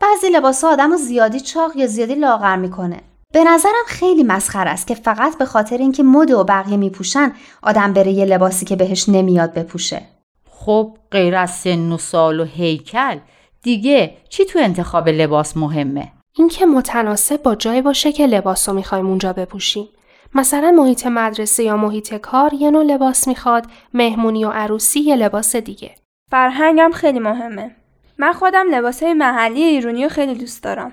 [0.00, 3.00] بعضی لباس آدم زیادی چاق یا زیادی لاغر می‌کنه.
[3.32, 7.92] به نظرم خیلی مسخر است که فقط به خاطر اینکه مد و بقیه میپوشن آدم
[7.92, 10.02] بره یه لباسی که بهش نمیاد بپوشه.
[10.50, 13.18] خب غیر از سن و سال و هیکل
[13.62, 19.06] دیگه چی تو انتخاب لباس مهمه؟ اینکه متناسب با جای باشه که لباس رو می‌خوایم
[19.06, 19.88] اونجا بپوشیم.
[20.34, 25.56] مثلا محیط مدرسه یا محیط کار یه نوع لباس می‌خواد، مهمونی و عروسی یه لباس
[25.56, 25.94] دیگه.
[26.30, 27.76] فرهنگم خیلی مهمه.
[28.18, 30.92] من خودم لباسهای محلی ایرونی رو خیلی دوست دارم.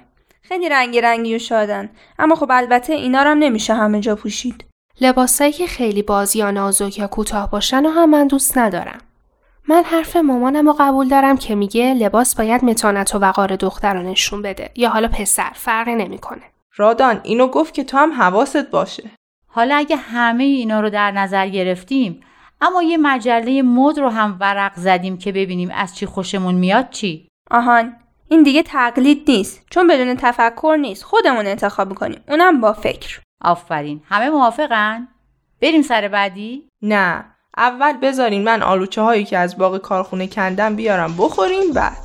[0.49, 1.89] خیلی رنگی رنگی و شادن.
[2.19, 4.65] اما خب البته اینا رو هم نمیشه همه جا پوشید.
[5.01, 8.97] لباسایی که خیلی باز یا نازک یا کوتاه باشن و هم من دوست ندارم.
[9.67, 14.01] من حرف مامانم رو قبول دارم که میگه لباس باید متانت و وقار دختر رو
[14.01, 14.71] نشون بده.
[14.75, 16.43] یا حالا پسر فرقی نمی‌کنه.
[16.75, 19.11] رادان اینو گفت که تو هم حواست باشه.
[19.47, 22.23] حالا اگه همه اینا رو در نظر گرفتیم
[22.61, 27.27] اما یه مجله مد رو هم ورق زدیم که ببینیم از چی خوشمون میاد چی؟
[27.51, 27.95] آهان
[28.29, 29.61] این دیگه تقلید نیست.
[29.69, 31.03] چون بدون تفکر نیست.
[31.03, 32.21] خودمون انتخاب می‌کنیم.
[32.27, 33.19] اونم با فکر.
[33.41, 34.01] آفرین.
[34.09, 35.07] همه موافقن؟
[35.61, 37.25] بریم سر بعدی؟ نه.
[37.57, 41.15] اول بذارین من آلوچه هایی که از باغ کارخونه کندم بیارم.
[41.17, 41.97] بخوریم بعد.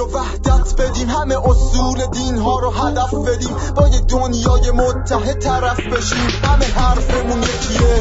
[0.00, 1.08] رو وحدت بدیم.
[1.08, 3.56] همه اصول دین ها رو هدف بدیم.
[3.76, 6.28] با یه دنیای متحد طرف بشیم.
[6.44, 7.94] همه حرفمون یکیه.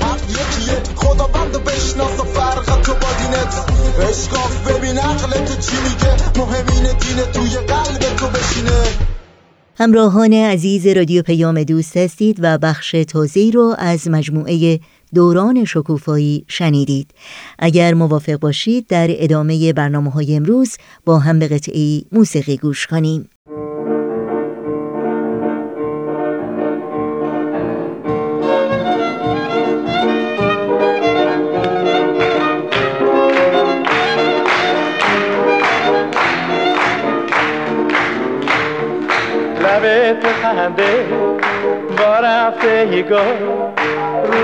[0.00, 0.82] حق یکیه.
[0.96, 3.54] خدا بند بشناس و فرق تو با دینت.
[4.10, 8.84] اشکاف ببین عقل تو چی میگه؟ مهمین دین توی قلب تو بشینه.
[9.78, 14.80] همراهان عزیز رادیو پیام دوست هستید و بخش تازه رو از مجموعه
[15.14, 17.10] دوران شکوفایی شنیدید.
[17.58, 23.28] اگر موافق باشید در ادامه برنامه های امروز با هم به قطعی موسیقی گوش کنیم.
[39.60, 41.04] لبت خنده
[41.98, 43.65] با رفته رو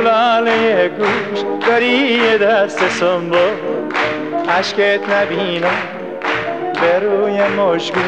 [0.04, 3.48] لاله گوش داری یه دست سنبا
[4.58, 5.82] عشقت نبینم
[6.80, 8.00] به روی مشگو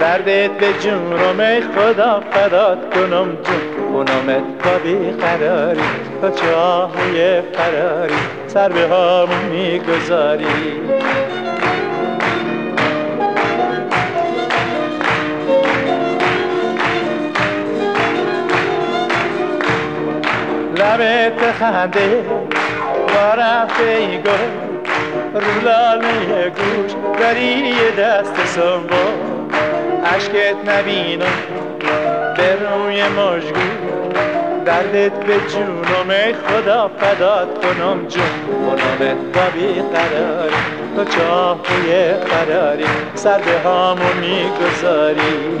[0.00, 3.74] دردت به جونم خدا فدات کنم جون.
[3.94, 5.80] کنمت با بیقراری
[6.20, 8.14] تا چاهی فراری.
[8.46, 10.46] سر به همون می‌گذاری.
[20.84, 22.24] لبت خنده
[23.36, 24.64] رفته ای گل.
[25.34, 29.06] رو لاله گوش داری دست سنبا
[30.14, 31.26] عشقت نبینم
[32.36, 33.94] به روی مشگو
[34.64, 38.06] دردت به جونم خدا فدات کنم.
[38.08, 38.22] جون
[38.66, 40.54] کنمت با بیقراری
[40.96, 42.84] تو چاهوی قراری.
[43.14, 45.60] سر به هامو می‌گذاری.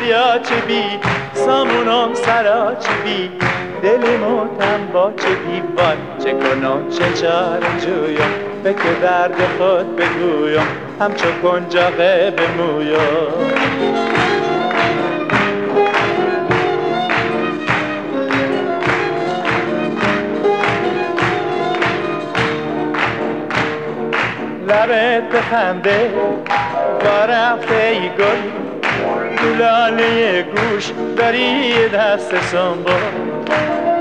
[0.00, 0.82] دامونم دریاچه بی
[1.34, 3.30] سامونم سراچه بی
[3.82, 8.62] دل موتم با چه دیوان چه کنم چه چار جویم.
[8.62, 10.66] به که درد خود بگویم
[11.00, 12.96] همچو کنجاقه بمویم.
[24.68, 26.10] لبت خنده
[27.04, 28.59] با رفته ای گل.
[29.42, 32.92] دولاله گوش داری دست سنبا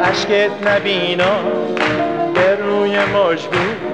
[0.09, 1.35] عشقت نبینا
[2.33, 3.89] به روی مشگو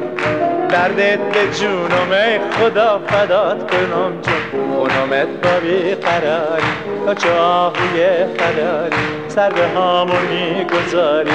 [0.70, 6.64] دردت به جونم خدا فدات کنم جون خونمت با بیقراری.
[7.06, 8.04] تا چه آهوی
[8.40, 8.96] خداری
[9.28, 11.32] سر به هامون می‌گذاری.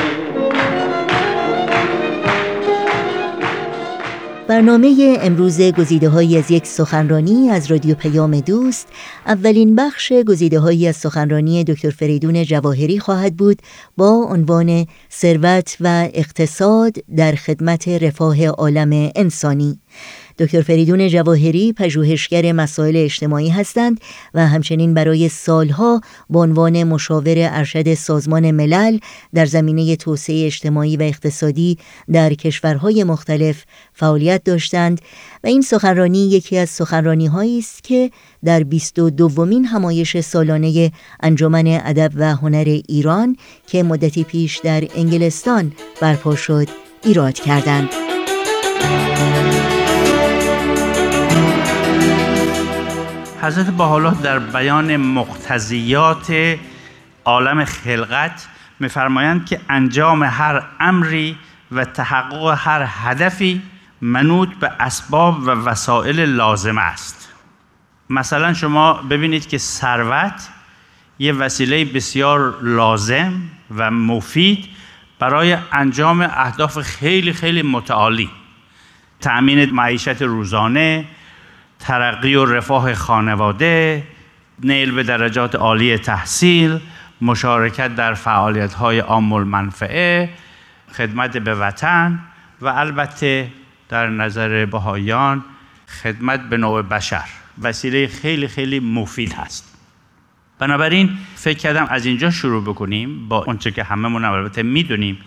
[4.51, 8.89] برنامه امروز گزیده های از یک سخنرانی از رادیو پیام دوست.
[9.27, 13.63] اولین بخش گزیده هایی از سخنرانی دکتر فریدون جواهری خواهد بود
[13.97, 19.79] با عنوان ثروت و اقتصاد در خدمت رفاه عالم انسانی.
[20.39, 24.01] دکتر فریدون جواهری پژوهشگر مسائل اجتماعی هستند
[24.35, 28.99] و همچنین برای سالها به عنوان مشاور ارشد سازمان ملل
[29.35, 31.79] در زمینه توسعه اجتماعی و اقتصادی
[32.13, 35.01] در کشورهای مختلف فعالیت داشتند
[35.45, 38.11] و این سخنرانی یکی از سخنرانی هایی است که
[38.45, 45.73] در 22 دومین همایش سالانه انجمن ادب و هنر ایران که مدتی پیش در انگلستان
[46.01, 46.69] برپا شد
[47.05, 47.89] ایراد کردند.
[53.43, 56.57] حضرت بحالا در بیان مقتضیات
[57.25, 58.49] عالم خلقت
[58.81, 61.37] میفرمایند که انجام هر امری
[61.73, 63.63] و تحقق هر هدفی
[64.01, 67.29] منوط به اسباب و وسایل لازم است.
[68.11, 70.49] مثلا شما ببینید که ثروت
[71.19, 73.33] یه وسیله بسیار لازم
[73.77, 74.69] و مفید
[75.19, 78.31] برای انجام اهداف خیلی خیلی متعالی.
[79.21, 81.05] تأمین معیشت روزانه
[81.81, 84.03] ترقی و رفاه خانواده
[84.59, 86.81] نیل به درجات عالی تحصیل
[87.21, 90.31] مشارکت در فعالیت های عام المنفعه
[90.93, 92.19] خدمت به وطن
[92.61, 93.49] و البته
[93.89, 95.45] در نظر بهایان
[96.03, 97.25] خدمت به نوع بشر.
[97.63, 99.77] وسیله خیلی خیلی مفید هست.
[100.59, 105.19] بنابراین فکر کردم از اینجا شروع بکنیم با اونچه که هممون البته می‌دونیم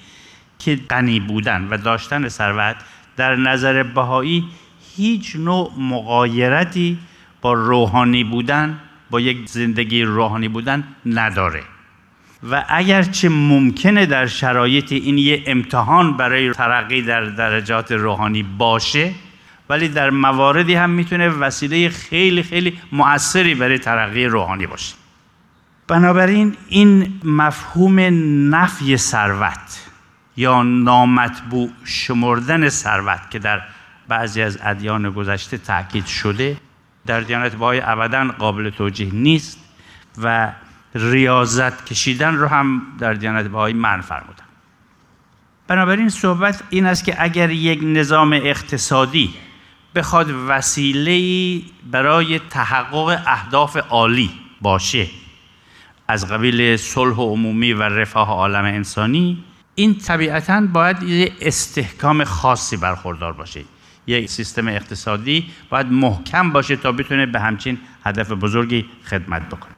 [0.59, 2.75] که غنی بودن و داشتن ثروت
[3.17, 4.45] در نظر بهایی
[4.95, 6.97] هیچ نوع مقایرتی
[7.41, 8.79] با روحانی بودن
[9.09, 11.63] با یک زندگی روحانی بودن نداره.
[12.51, 19.11] و اگرچه ممکنه در شرایط این یه امتحان برای ترقی در درجات روحانی باشه
[19.69, 24.95] ولی در مواردی هم می‌تونه وسیله خیلی خیلی مؤثری برای ترقی روحانی باشه.
[25.87, 27.99] بنابراین این مفهوم
[28.55, 29.89] نفی ثروت
[30.37, 33.61] یا نامطبوع شمردن ثروت که در
[34.07, 36.57] بعضی از ادیان گذشته تاکید شده
[37.05, 39.57] در دیانت بهای ابدا قابل توجیه نیست
[40.23, 40.51] و
[40.95, 44.43] ریاضت کشیدن رو هم در دیانت بهایی من فرمودن.
[45.67, 49.33] بنابراین صحبت این است که اگر یک نظام اقتصادی
[49.95, 51.61] بخواد وسیله
[51.91, 55.07] برای تحقق اهداف عالی باشه
[56.07, 59.43] از قبیل صلح عمومی و رفاه عالم انسانی
[59.75, 63.61] این طبیعتا باید یه استحکام خاصی برخوردار باشه.
[64.07, 69.73] یک سیستم اقتصادی باید محکم باشه تا بتونه به همچین هدف بزرگی خدمت بکنه.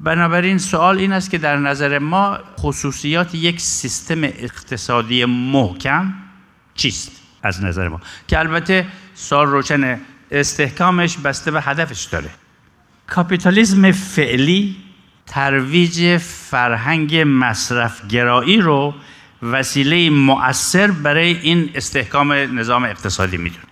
[0.00, 6.14] بنابراین سوال این است که در نظر ما خصوصیات یک سیستم اقتصادی محکم
[6.74, 10.00] چیست از نظر ما؟ که البته سال روشن
[10.30, 12.30] استحکامش بسته به هدفش داره.
[13.06, 14.76] کاپیتالیزم فعلی
[15.26, 18.94] ترویج فرهنگ مصرفگرایی رو
[19.52, 23.64] وسیله مؤثر برای این استحکام نظام اقتصادی می‌دونه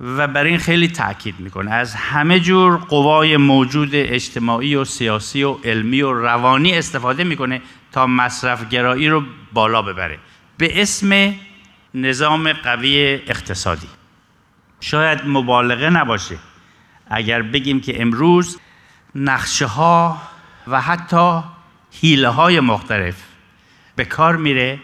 [0.00, 1.70] و برای این خیلی تاکید می‌کنه.
[1.70, 7.62] از همه جور قوای موجود اجتماعی و سیاسی و علمی و روانی استفاده می‌کنه
[7.92, 9.22] تا مصرفگرایی رو
[9.52, 10.18] بالا ببره.
[10.58, 11.34] به اسم
[11.94, 13.88] نظام قوی اقتصادی.
[14.80, 16.36] شاید مبالغه نباشه.
[17.10, 18.58] اگر بگیم که امروز
[19.14, 20.22] نقشه ها
[20.66, 21.42] و حتی
[22.00, 23.29] حیله های مختلف
[24.00, 24.78] به کار میره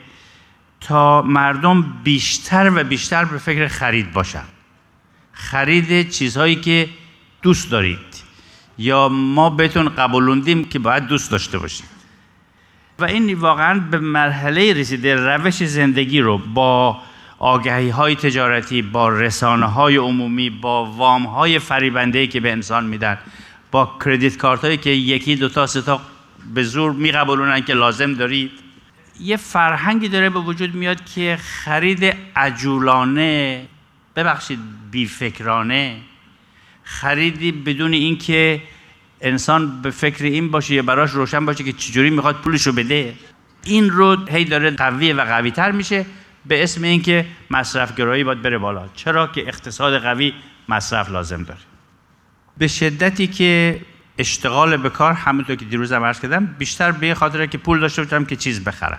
[0.80, 4.44] تا مردم بیشتر و بیشتر به فکر خرید باشن.
[5.32, 6.88] خرید چیزهایی که
[7.42, 8.26] دوست دارید.
[8.78, 11.86] یا ما بهتون قبولوندیم که باید دوست داشته باشید.
[12.98, 17.00] و این واقعا به مرحله رسیده روش زندگی رو با
[17.38, 23.18] آگهی های تجارتی با رسانه های عمومی با وام های فریبنده که به انسان میدن
[23.70, 26.00] با کردیت کارت هایی که یکی دو تا سه تا
[26.54, 28.65] به زور میقبولونن که لازم دارید.
[29.20, 33.66] یه فرهنگی داره به وجود میاد که خرید عجولانه
[34.16, 34.58] ببخشید
[34.90, 35.96] بیفکرانه
[36.82, 38.62] خریدی بدون اینکه
[39.20, 43.14] انسان به فکر این باشه یا براش روشن باشه که چجوری می‌خواد پولشو بده.
[43.64, 46.06] این رو هی داره قویه و قوی تر میشه
[46.46, 48.88] به اسم اینکه مصرف گرایی باید بره بالا.
[48.94, 50.32] چرا که اقتصاد قوی
[50.68, 51.60] مصرف لازم داره.
[52.58, 53.80] به شدتی که
[54.18, 58.02] اشتغال به کار همونطور که دیروز هم عرض کردم بیشتر به خاطر که پول داشته
[58.02, 58.98] باشم که چیز بخرم.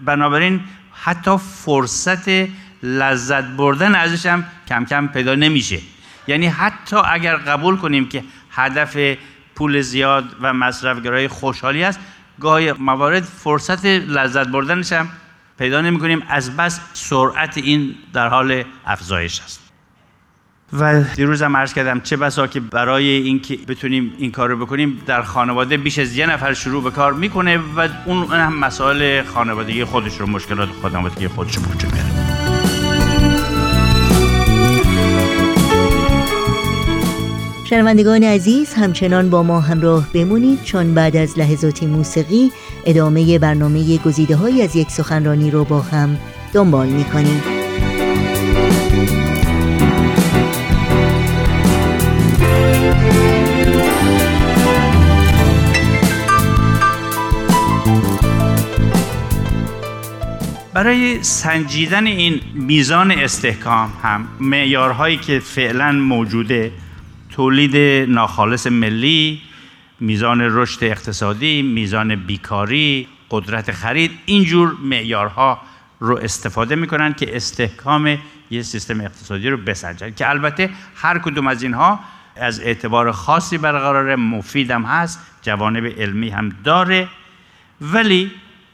[0.00, 0.60] بنابراین
[0.92, 2.28] حتی فرصت
[2.82, 5.78] لذت بردن ازش هم کم کم پیدا نمیشه.
[6.26, 9.16] یعنی حتی اگر قبول کنیم که هدف
[9.54, 12.00] پول زیاد و مصرفگرایی خوشحالی است
[12.40, 15.08] گاهی موارد فرصت لذت بردنش هم
[15.58, 19.69] پیدا نمی کنیم از بس سرعت این در حال افزایش است.
[20.72, 25.00] و دیروز هم عرض کردم چه بسا که برای اینکه بتونیم این کار رو بکنیم
[25.06, 29.84] در خانواده بیش از یه نفر شروع به کار می‌کنه و اون هم مسائل خانوادگی
[29.84, 32.10] خودش رو مشکلات خانوادگی خودش رو وجود میاره
[37.64, 42.52] شنوندگان عزیز همچنان با ما همراه بمونید چون بعد از لحظاتی موسیقی
[42.86, 46.18] ادامه برنامه گزیده های از یک سخنرانی رو با هم
[46.52, 47.42] دنبال می‌کنیم.
[60.72, 66.72] برای سنجیدن این میزان استحکام هم معیارهایی که فعلا موجوده
[67.30, 67.76] تولید
[68.10, 69.40] ناخالص ملی
[70.00, 75.60] میزان رشد اقتصادی میزان بیکاری قدرت خرید اینجور معیارها
[76.00, 78.18] رو استفاده می‌کنن که استحکام
[78.50, 80.10] یه سیستم اقتصادی رو بسنجن.
[80.10, 82.00] که البته هر کدوم از اینها
[82.36, 87.08] از اعتبار خاصی برقرار مفیدم هست جوانب علمی هم داره
[87.80, 88.30] ولی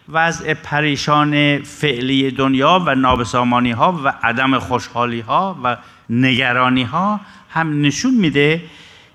[0.09, 5.77] وضع پریشان فعلی دنیا و نابسامانی ها و عدم خوشحالی ها و
[6.11, 8.63] نگرانی ها هم نشون میده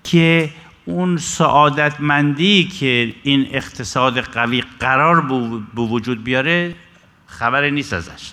[0.04, 0.50] که
[0.84, 5.20] اون سعادتمندی که این اقتصاد قوی قرار
[5.74, 6.74] به وجود بیاره
[7.26, 8.32] خبر نیست ازش.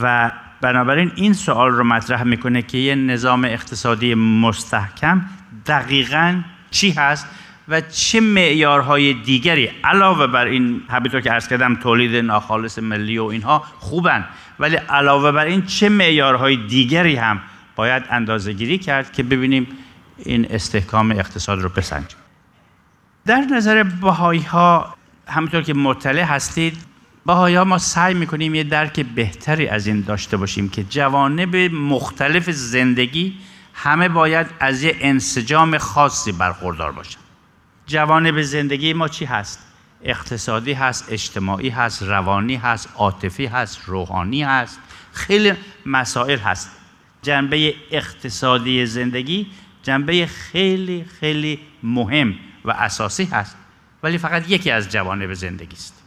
[0.00, 0.30] و
[0.60, 5.24] بنابراین این سوال رو مطرح می‌کنه که یه نظام اقتصادی مستحکم
[5.66, 7.26] دقیقا چی هست؟
[7.68, 13.24] و چه معیارهای دیگری علاوه بر این همینطور که عرض کردم تولید ناخالص ملی و
[13.24, 14.24] اینها خوبن.
[14.58, 17.40] ولی علاوه بر این چه معیارهای دیگری هم
[17.76, 19.66] باید اندازه گیری کرد که ببینیم
[20.18, 22.18] این استحکام اقتصاد رو بسنجیم.
[23.26, 24.94] در نظر بهایی ها
[25.28, 26.78] همونطور که مطلع هستید
[27.26, 32.50] بهایی ها ما سعی می‌کنیم یه درک بهتری از این داشته باشیم که جوانب مختلف
[32.50, 33.38] زندگی
[33.74, 37.21] همه باید از یه انسجام خاصی برخوردار باشن.
[37.92, 39.66] جوانب زندگی ما چی هست؟
[40.04, 44.80] اقتصادی هست، اجتماعی هست، روانی هست، عاطفی هست، روحانی هست
[45.12, 45.52] خیلی
[45.86, 46.70] مسائل هست.
[47.22, 49.46] جنبه اقتصادی زندگی
[49.82, 52.34] جنبه خیلی خیلی مهم
[52.64, 53.56] و اساسی هست.
[54.02, 56.02] ولی فقط یکی از جوانب زندگی است.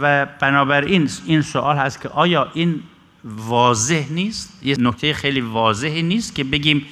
[0.00, 2.82] و بنابراین این سوال هست که آیا این
[3.24, 6.86] واضح نیست؟ یه نکته خیلی واضحی نیست که بگیم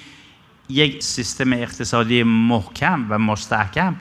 [0.71, 3.97] یک سیستم اقتصادی محکم و مستحکم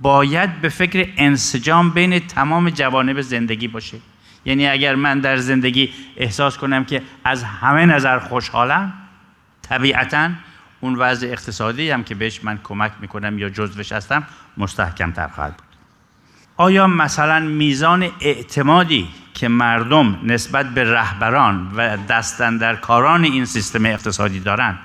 [0.00, 3.98] باید به فکر انسجام بین تمام جوانب زندگی باشه.
[4.44, 8.92] یعنی اگر من در زندگی احساس کنم که از همه نظر خوشحالم
[9.62, 10.30] طبیعتا
[10.80, 15.56] اون وضع اقتصادی هم که بهش من کمک می‌کنم یا جزوش هستم مستحکم تر خواهد
[15.56, 15.66] بود.
[16.56, 23.86] آیا مثلا میزان اعتمادی که مردم نسبت به رهبران و دستن در کاران این سیستم
[23.86, 24.78] اقتصادی دارن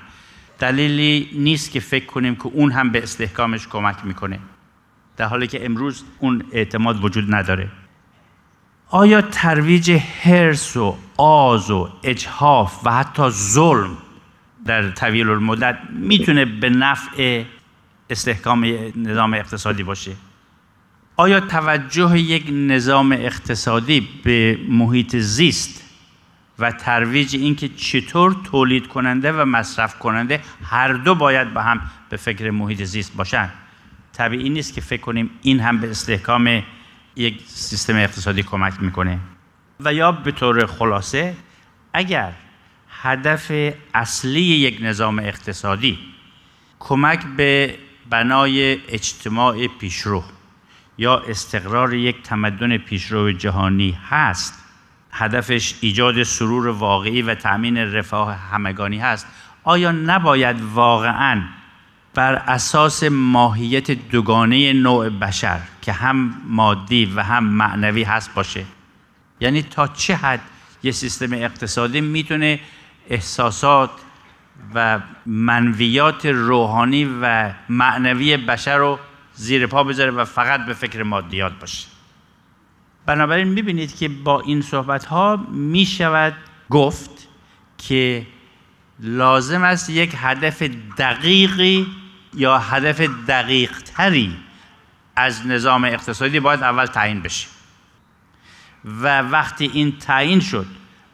[0.58, 4.38] دلیلی نیست که فکر کنیم که اون هم به استحکامش کمک می‌کنه.
[5.16, 7.68] در حالی که امروز اون اعتماد وجود نداره.
[8.90, 13.96] آیا ترویج حرس و آز و اجحاف و حتی ظلم
[14.64, 17.44] در طویل المدت می‌تونه به نفع
[18.10, 20.12] استحکام نظام اقتصادی باشه؟
[21.16, 25.77] آیا توجه یک نظام اقتصادی به محیط زیست
[26.58, 32.16] و ترویج اینکه چطور تولید کننده و مصرف کننده هر دو باید با هم به
[32.16, 33.50] فکر محیط زیست باشن.
[34.12, 36.62] طبیعی نیست که فکر کنیم این هم به استحکام
[37.16, 39.18] یک سیستم اقتصادی کمک می‌کنه.
[39.80, 41.36] و یا به طور خلاصه
[41.92, 42.32] اگر
[43.02, 45.98] هدف اصلی یک نظام اقتصادی
[46.78, 47.74] کمک به
[48.10, 50.24] بنای اجتماع پیشرو
[50.98, 54.67] یا استقرار یک تمدن پیشرو جهانی هست
[55.10, 59.26] هدفش ایجاد سرور واقعی و تأمین رفاه همگانی هست.
[59.64, 61.42] آیا نباید واقعا
[62.14, 68.64] بر اساس ماهیت دوگانه نوع بشر که هم مادی و هم معنوی هست باشه؟
[69.40, 70.40] یعنی تا چه حد
[70.82, 72.60] یه سیستم اقتصادی می‌تونه
[73.10, 73.90] احساسات
[74.74, 78.98] و منویات روحانی و معنوی بشر رو
[79.34, 81.86] زیر پا بذاره و فقط به فکر مادیات باشه؟
[83.08, 86.34] بنابراین می‌بینید که با این صحبت ها می شود
[86.70, 87.10] گفت
[87.78, 88.26] که
[89.00, 90.62] لازم است یک هدف
[90.98, 91.86] دقیقی
[92.34, 94.36] یا هدف دقیق تری
[95.16, 97.48] از نظام اقتصادی باید اول تعیین بشه.
[98.84, 100.66] و وقتی این تعیین شد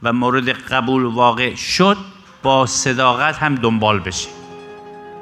[0.03, 1.97] و مورد قبول واقع شد
[2.43, 4.29] با صداقت هم دنبال بشه.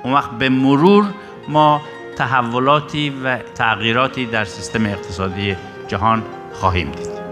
[0.03, 1.15] اون وقت به مرور
[1.49, 1.83] ما
[2.17, 5.57] تحولاتی و تغییراتی در سیستم اقتصادی
[5.89, 6.23] جهان
[6.53, 7.23] خواهیم دید.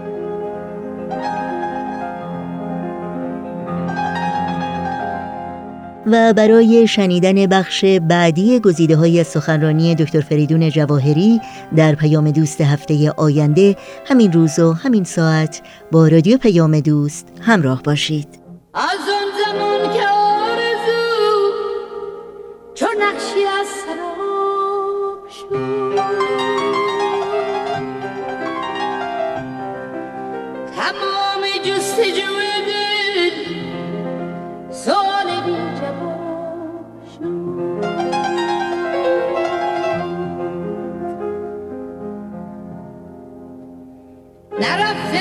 [6.05, 11.41] و برای شنیدن بخش بعدی گزیده های سخنرانی دکتر فریدون جواهری
[11.75, 15.61] در پیام دوست هفته آینده همین روز و همین ساعت
[15.91, 18.27] با رادیو پیام دوست همراه باشید.
[18.73, 20.10] از آن زمان که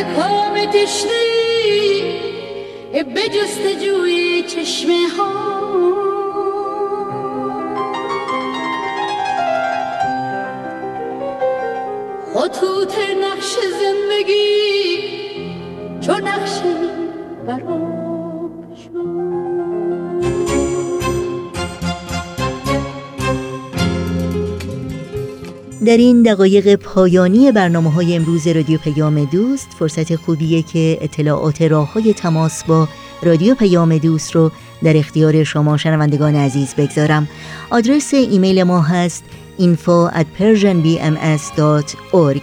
[0.03, 1.31] کام تشنه
[3.15, 5.51] به جستجوی چشمه ها.
[12.35, 14.71] خطوط نقش زندگی
[16.01, 16.90] چون نقشی
[25.85, 31.93] در این دقایق پایانی برنامه های امروز رادیو پیام دوست فرصت خوبیه که اطلاعات راه
[31.93, 32.89] های تماس با
[33.23, 34.51] رادیو پیام دوست رو
[34.83, 37.29] در اختیار شما شنوندگان عزیز بگذارم.
[37.71, 39.25] آدرس ایمیل ما هست
[39.59, 42.43] info at persianbms.org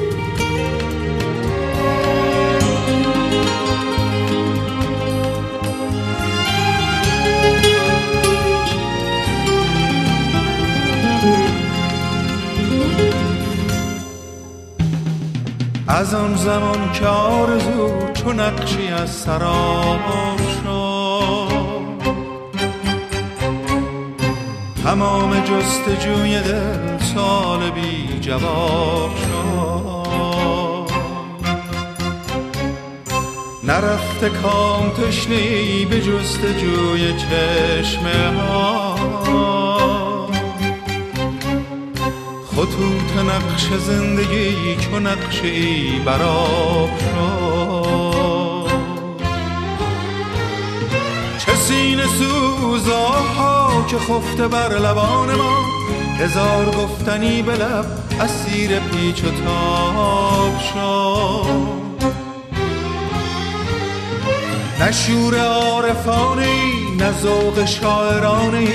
[16.01, 21.51] از آن زمان که آرزو چون نقشی از سراب شد.
[24.83, 30.91] تمام جستجوی دل سال بی جواب شد.
[33.63, 39.70] نرفته کام تشنی به جستجوی چشمه ها
[42.61, 48.71] خطوط نقش زندگی چو نقشی براب شد.
[51.45, 55.57] چه سینه سوزاها که خفته بر لبان ما
[56.19, 57.85] هزار گفتنی به لب
[58.21, 61.81] اسیر پیچ و تاب شد.
[64.79, 65.35] نه شور
[67.21, 68.67] ذوق شاعرانه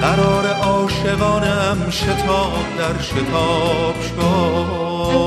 [0.00, 5.18] قرار عاشقانم شتاب در شتاب شد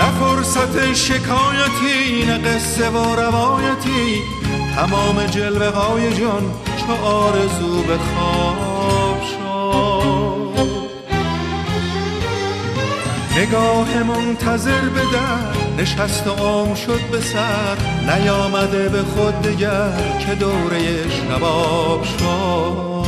[0.00, 4.22] نه فرصت شکایتی نه قصه و روایتی
[4.76, 9.70] تمام جلوه های جان چو آرزو به خواب شد
[13.38, 17.76] نگاه منتظر به در نشست و عام شد به سر
[18.06, 23.00] نیامده به خود دگر که دوره شباب شد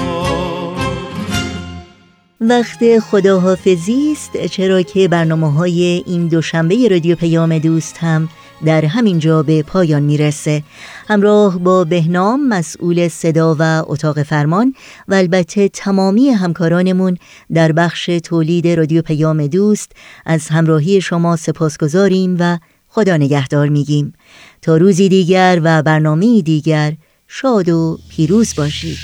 [2.41, 8.29] وقت خداحافظی است چرا که برنامه های این دوشنبه رادیو پیام دوست هم
[8.65, 10.63] در همین جا به پایان می‌رسه.
[11.09, 14.75] همراه با بهنام مسئول صدا و اتاق فرمان
[15.09, 17.17] و البته تمامی همکارانمون
[17.55, 19.93] در بخش تولید رادیو پیام دوست
[20.27, 22.59] از همراهی شما سپاسگزاریم و
[22.89, 24.13] خدا نگهدار میگیم.
[24.63, 26.93] تا روزی دیگر و برنامه دیگر
[27.29, 28.99] شاد و پیروز باشید.